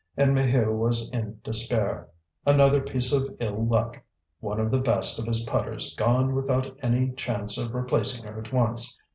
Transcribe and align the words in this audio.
And 0.17 0.35
Maheu 0.35 0.75
was 0.75 1.11
in 1.11 1.39
despair; 1.43 2.09
another 2.43 2.81
piece 2.81 3.13
of 3.13 3.35
ill 3.39 3.63
luck; 3.67 4.01
one 4.39 4.59
of 4.59 4.71
the 4.71 4.79
best 4.79 5.19
of 5.19 5.25
his 5.27 5.43
putters 5.43 5.93
gone 5.95 6.33
without 6.33 6.75
any 6.81 7.11
chance 7.11 7.55
of 7.59 7.75
replacing 7.75 8.25
her 8.25 8.39
at 8.39 8.51
once. 8.51 8.97